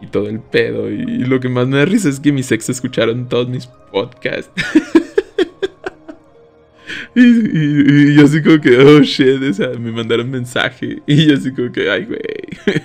[0.00, 0.90] y todo el pedo.
[0.90, 4.50] Y, lo que más me da risa es que mis ex escucharon todos mis podcasts.
[7.14, 11.02] y, yo así como que, oh shit, o sea, me mandaron mensaje.
[11.06, 12.20] Y yo así como que, ay, güey.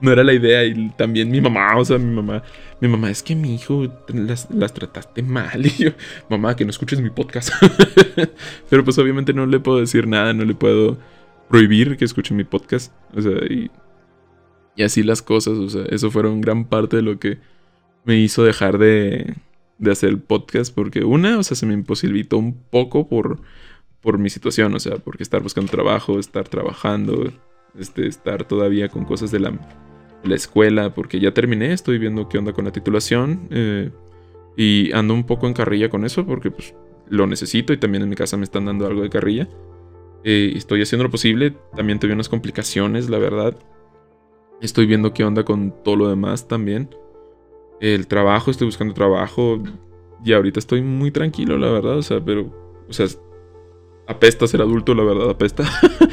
[0.00, 0.64] no era la idea.
[0.64, 2.42] Y también mi mamá, o sea, mi mamá
[2.84, 5.64] mi mamá, es que mi hijo las, trataste mal.
[5.66, 5.90] Y yo,
[6.28, 7.50] mamá, que no escuches mi podcast.
[8.68, 10.98] Pero pues obviamente no le puedo decir nada, no le puedo
[11.48, 12.92] prohibir que escuche mi podcast.
[13.16, 13.70] O sea, y,
[14.76, 15.58] y así las cosas.
[15.58, 17.38] O sea, eso fueron gran parte de lo que
[18.04, 19.34] me hizo dejar de,
[19.78, 20.74] de hacer el podcast.
[20.74, 23.40] Porque una, o sea, se me imposibilitó un poco por,
[24.00, 24.74] por mi situación.
[24.74, 27.32] O sea, porque estar buscando trabajo, estar trabajando,
[27.78, 29.52] este, estar todavía con cosas de la
[30.24, 33.90] la escuela, porque ya terminé, estoy viendo qué onda con la titulación eh,
[34.56, 36.74] y ando un poco en carrilla con eso porque pues,
[37.08, 39.48] lo necesito y también en mi casa me están dando algo de carrilla.
[40.24, 43.56] Eh, estoy haciendo lo posible, también tuve unas complicaciones, la verdad.
[44.64, 46.88] Estoy viendo qué onda con todo lo demás también.
[47.80, 49.62] El trabajo, estoy buscando trabajo
[50.24, 52.50] y ahorita estoy muy tranquilo, la verdad, o sea, pero,
[52.88, 53.06] o sea,
[54.06, 55.64] apesta ser adulto, la verdad, apesta.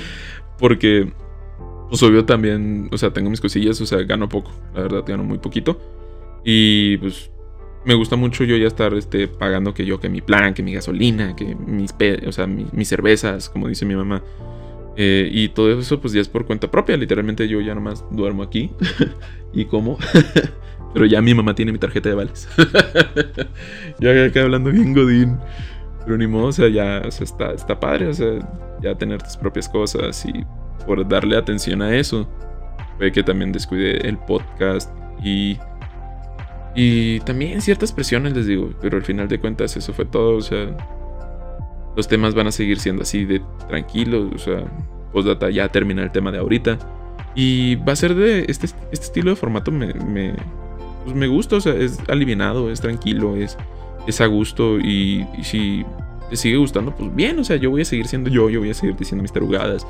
[0.60, 1.14] porque
[1.88, 5.24] pues obvio también, o sea, tengo mis cosillas, o sea, gano poco, la verdad, gano
[5.24, 5.80] muy poquito.
[6.44, 7.32] Y pues
[7.86, 10.74] me gusta mucho yo ya estar este, pagando que yo, que mi plan, que mi
[10.74, 11.96] gasolina, que mis,
[12.28, 14.22] o sea, mis, cervezas, como dice mi mamá.
[14.98, 18.44] Eh, y todo eso pues ya es por cuenta propia, literalmente yo ya nomás duermo
[18.44, 18.72] aquí
[19.54, 19.98] y como.
[20.94, 22.50] Pero ya mi mamá tiene mi tarjeta de vales.
[24.00, 25.38] ya acá hablando bien godín.
[26.04, 28.40] Pero ni modo, o sea, ya o sea, está, está padre, o sea,
[28.82, 30.44] ya tener tus propias cosas y
[30.86, 32.28] por darle atención a eso.
[32.98, 34.92] Puede que también descuide el podcast
[35.24, 35.58] y.
[36.74, 38.74] Y también ciertas presiones, les digo.
[38.82, 40.36] Pero al final de cuentas, eso fue todo.
[40.36, 40.76] O sea.
[41.96, 44.32] Los temas van a seguir siendo así de tranquilos.
[44.34, 44.64] O sea.
[45.12, 46.78] Postdata ya termina el tema de ahorita.
[47.36, 48.46] Y va a ser de.
[48.48, 49.94] Este, este estilo de formato me.
[49.94, 50.36] me
[51.04, 51.58] pues me gusta.
[51.58, 53.58] O sea, es alivianado, es tranquilo, es.
[54.08, 54.80] Es a gusto.
[54.80, 55.86] Y, si
[56.30, 57.40] te sigue gustando, pues bien.
[57.40, 58.50] O sea, yo voy a seguir siendo yo.
[58.50, 59.86] Yo voy a seguir diciendo mis tarugadas.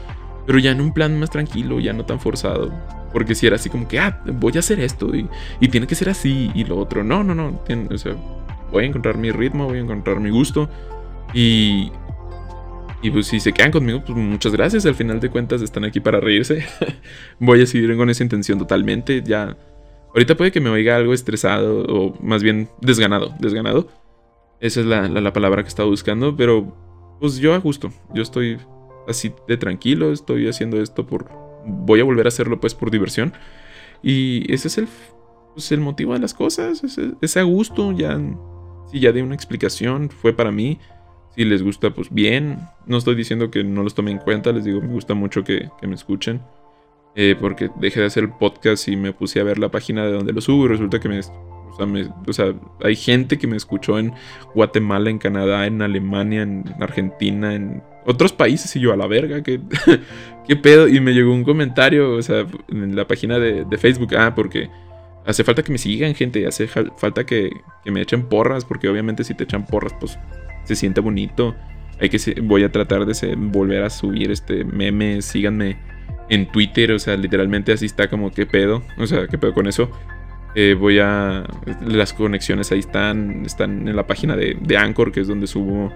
[0.45, 2.71] Pero ya en un plan más tranquilo, ya no tan forzado.
[3.13, 5.27] Porque si era así como que, ah, voy a hacer esto y,
[5.59, 7.03] y tiene que ser así y lo otro.
[7.03, 7.59] No, no, no.
[7.89, 8.15] o sea,
[8.71, 10.69] voy a encontrar mi ritmo, voy a encontrar mi gusto.
[11.33, 11.91] Y,
[13.01, 14.85] y pues si se quedan conmigo, pues muchas gracias.
[14.85, 16.65] Al final de cuentas están aquí para reírse.
[17.39, 19.23] voy a seguir con esa intención totalmente.
[19.25, 19.57] Ya.
[20.13, 23.33] Ahorita puede que me oiga algo estresado o más bien desganado.
[23.39, 23.87] Desganado.
[24.59, 26.35] Esa es la, la, la palabra que estaba buscando.
[26.35, 26.75] Pero
[27.19, 27.91] pues yo a gusto.
[28.13, 28.57] Yo estoy
[29.07, 31.29] así de tranquilo, estoy haciendo esto por...
[31.65, 33.33] Voy a volver a hacerlo pues por diversión.
[34.01, 34.87] Y ese es el,
[35.53, 38.19] pues, el motivo de las cosas, ese, a gusto, ya...
[38.91, 40.79] Si ya di una explicación, fue para mí.
[41.35, 42.59] Si les gusta, pues bien.
[42.85, 45.69] No estoy diciendo que no los tome en cuenta, les digo, me gusta mucho que,
[45.81, 46.41] me escuchen.
[47.15, 50.13] Eh, porque dejé de hacer el podcast y me puse a ver la página de
[50.13, 51.19] donde lo subo y resulta que me
[52.27, 54.13] o sea, hay gente que me escuchó en
[54.53, 59.41] Guatemala, en Canadá, en Alemania, en Argentina, en otros países y yo a la verga,
[59.41, 59.59] ¿qué,
[60.47, 60.87] qué pedo?
[60.87, 64.69] Y me llegó un comentario, o sea, en la página de, Facebook, ah, porque
[65.25, 67.51] hace falta que me sigan, gente, hace falta que,
[67.85, 70.17] me echen porras, porque obviamente si te echan porras, pues
[70.63, 71.55] se siente bonito.
[71.99, 75.77] Hay que voy a tratar de volver a subir este meme, síganme
[76.29, 79.67] en Twitter, o sea, literalmente así está como qué pedo, o sea, qué pedo con
[79.67, 79.91] eso.
[80.55, 81.43] Eh, voy a.
[81.85, 83.45] Las conexiones ahí están.
[83.45, 85.91] Están en la página de, de Anchor, que es donde subo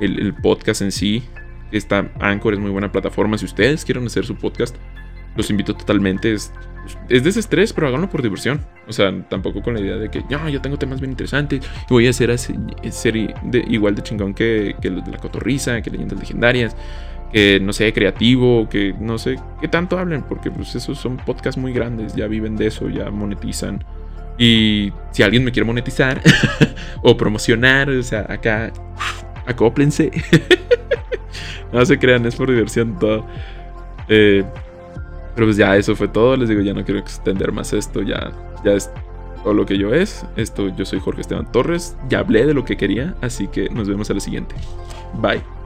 [0.00, 1.22] el, podcast en sí.
[1.70, 3.38] Está Anchor, es muy buena plataforma.
[3.38, 4.76] Si ustedes quieren hacer su podcast,
[5.38, 6.34] los invito totalmente.
[6.34, 6.52] Es,
[7.08, 8.60] es desestrés, pero háganlo por diversión.
[8.86, 12.06] O sea, tampoco con la idea de que no, yo tengo temas bien interesantes voy
[12.06, 13.16] a hacer, ser
[13.68, 16.76] igual de chingón que, que de la cotorriza, que leyendas legendarias
[17.32, 21.60] que no sé, creativo, que no sé qué tanto hablen, porque pues esos son podcasts
[21.60, 23.84] muy grandes, ya viven de eso, ya monetizan.
[24.38, 26.20] Y si alguien me quiere monetizar
[27.02, 28.72] o promocionar, o sea, acá,
[29.46, 30.10] acóplense.
[31.72, 33.26] no se crean, es por diversión todo.
[34.08, 34.44] Eh,
[35.38, 38.32] pero pues ya eso fue todo, les digo, ya no quiero extender más esto, ya,
[38.64, 38.90] ya es
[39.44, 40.26] todo lo que yo es.
[40.34, 43.88] Esto, yo soy Jorge Esteban Torres, ya hablé de lo que quería, así que nos
[43.88, 44.56] vemos a la siguiente.
[45.22, 45.57] Bye.